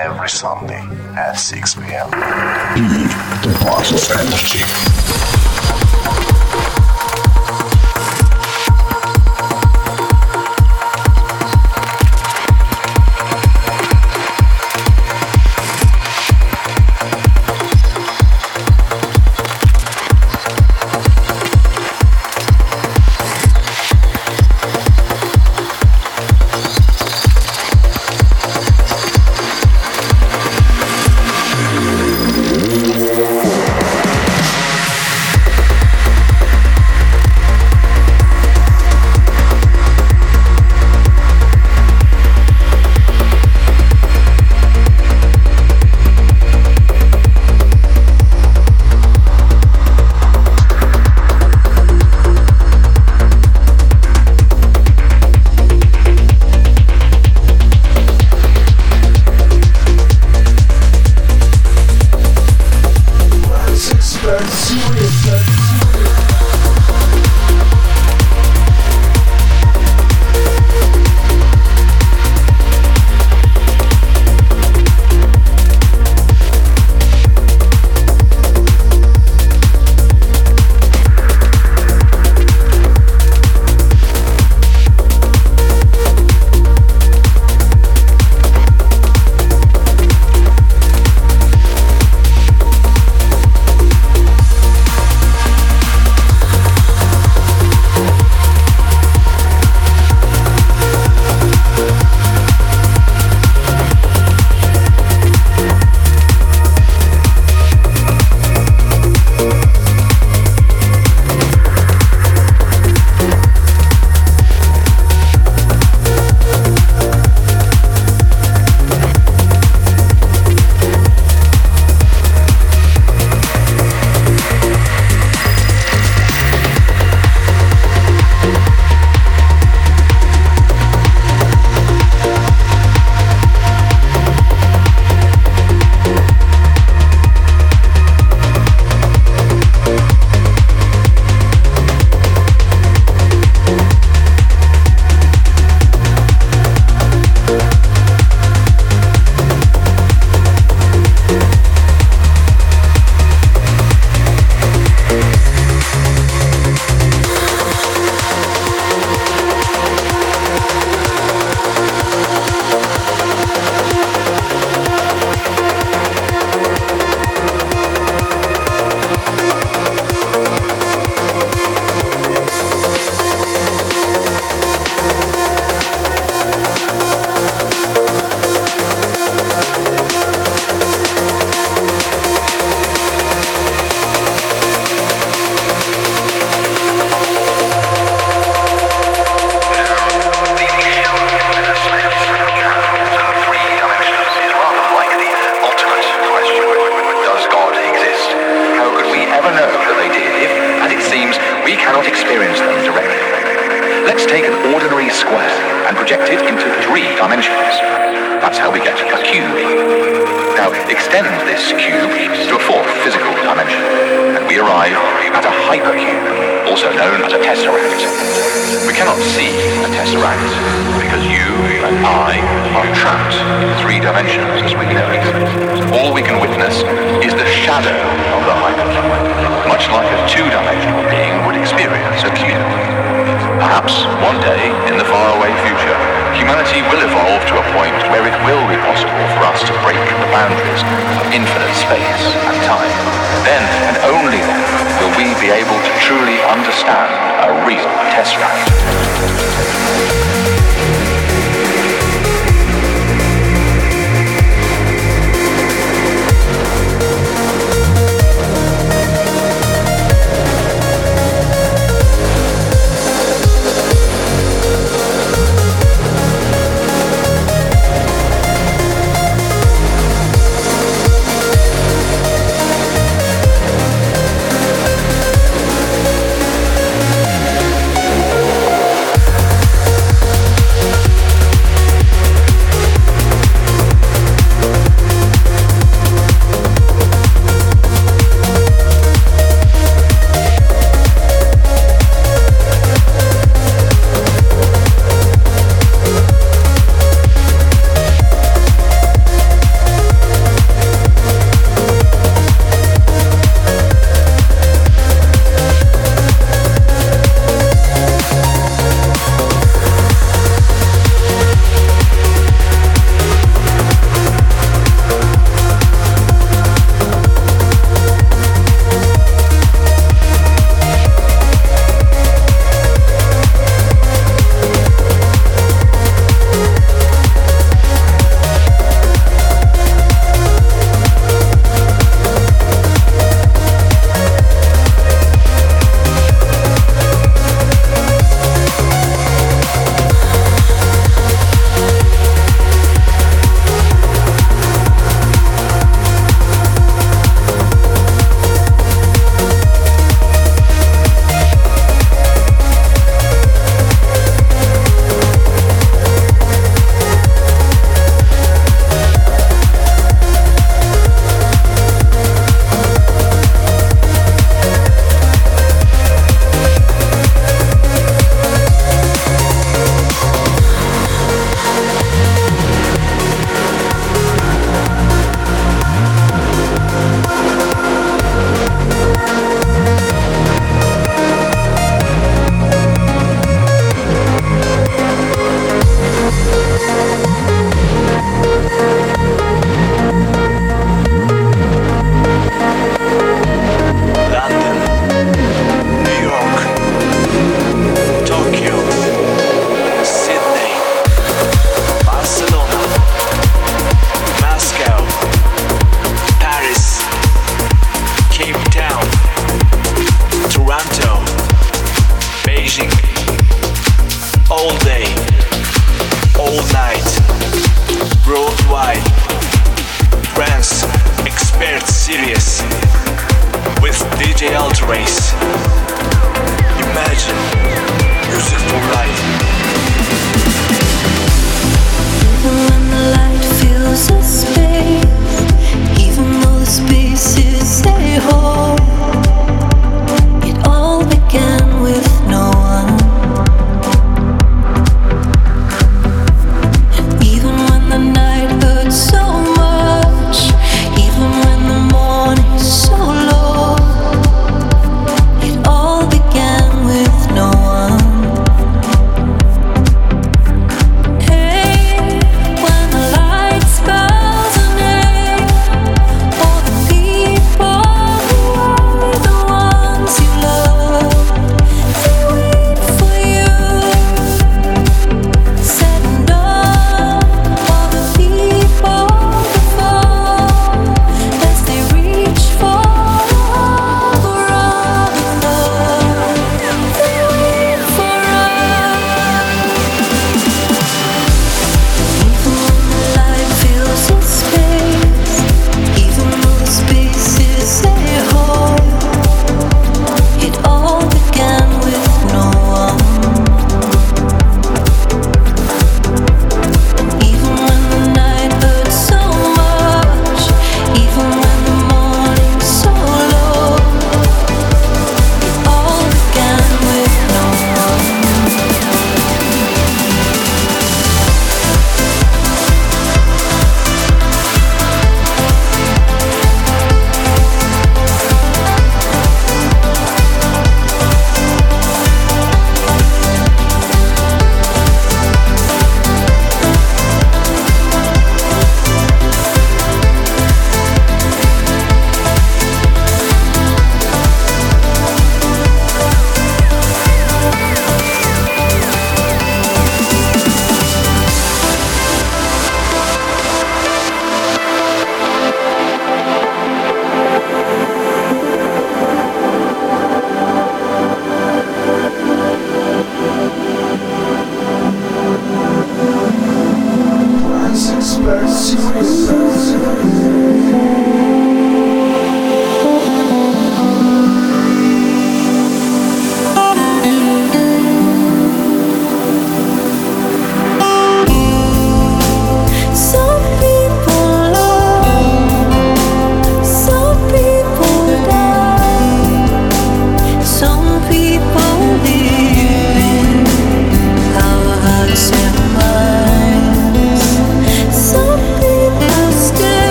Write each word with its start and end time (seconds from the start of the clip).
Every 0.00 0.28
Sunday 0.28 0.86
at 1.16 1.32
6 1.32 1.74
p.m. 1.74 1.86
Be 1.88 1.90
mm-hmm. 1.90 3.48
the 3.48 3.58
part 3.64 3.90
of 3.90 4.10
energy. 4.12 5.37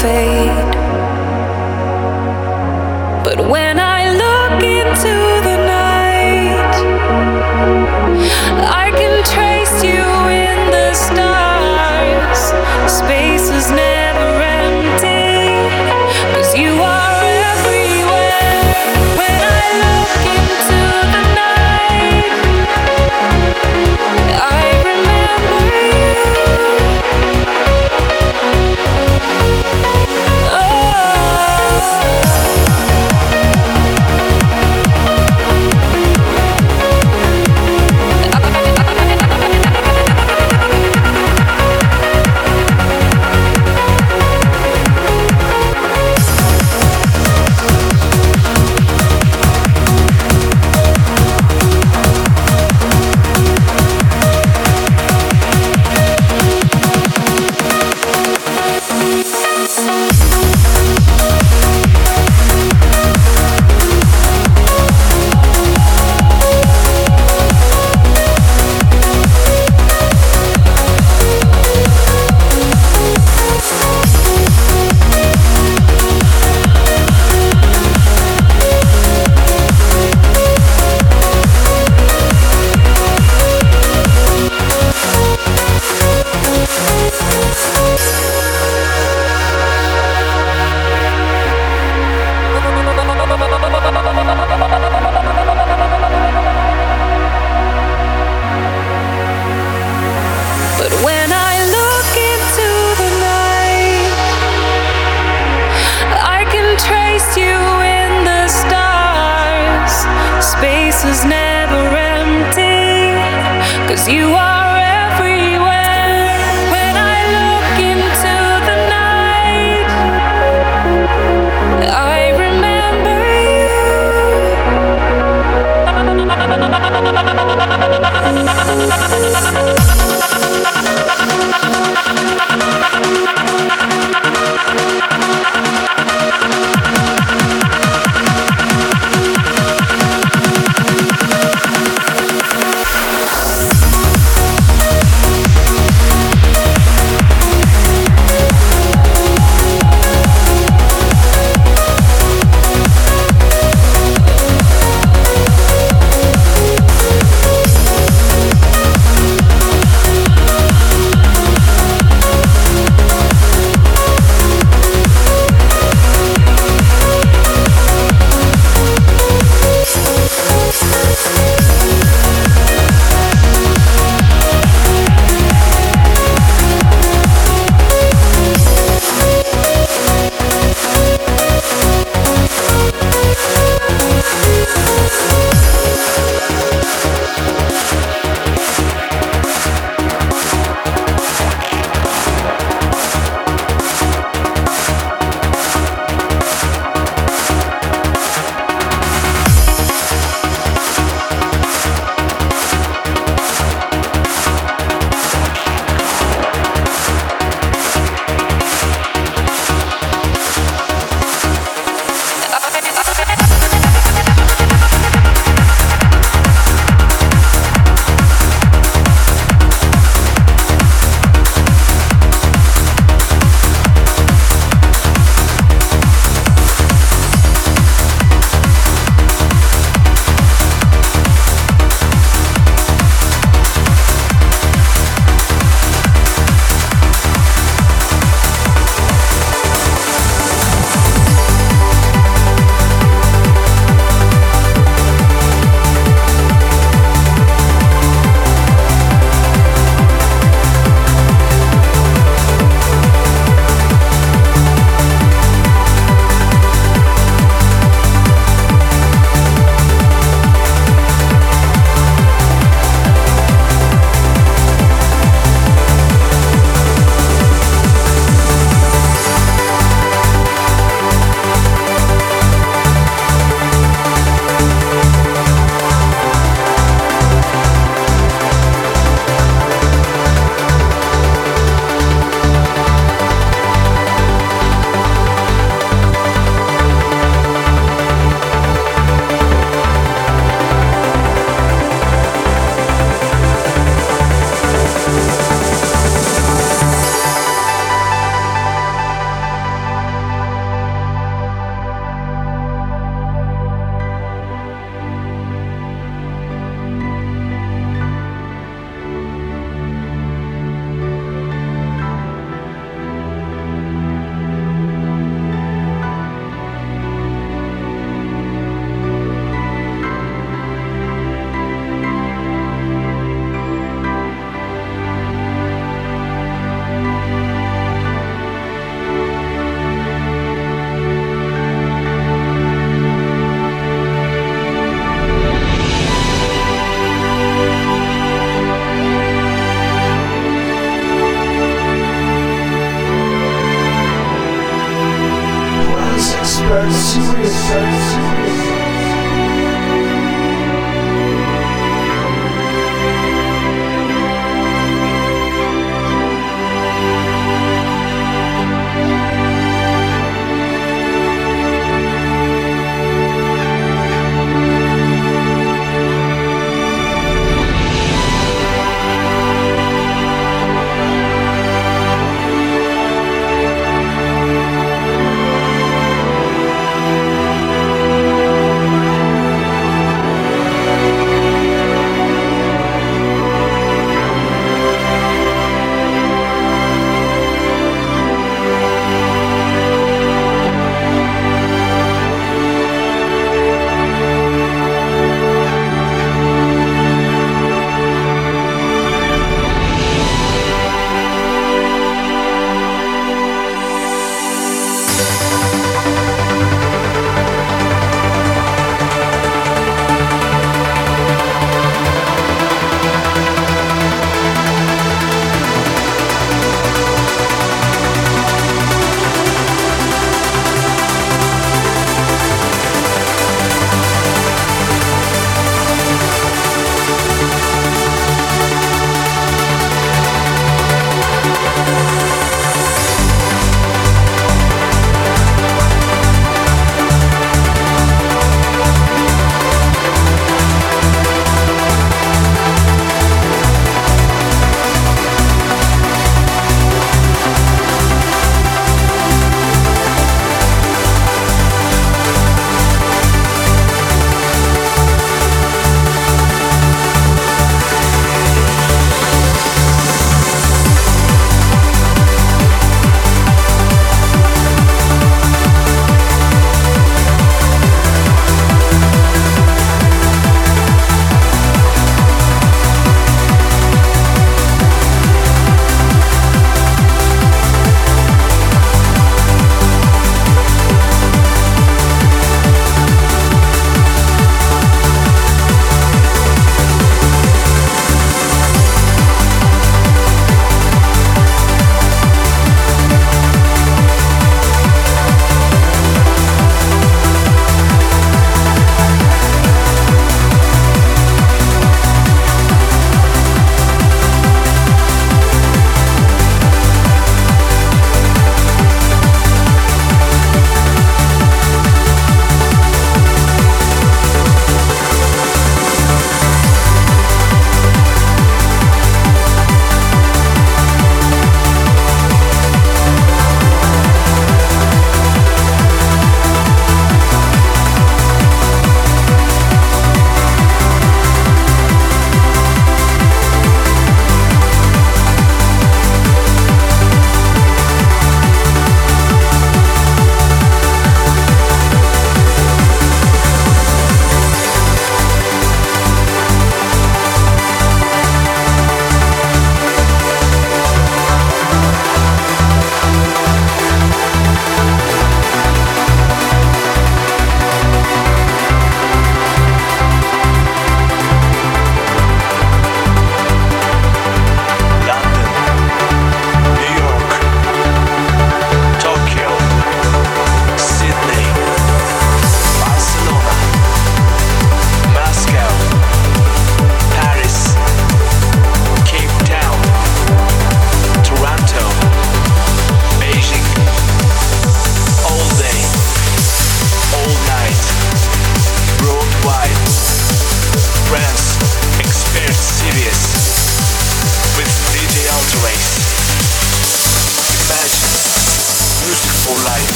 To 0.00 0.37